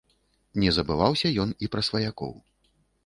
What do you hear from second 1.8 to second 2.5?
сваякоў.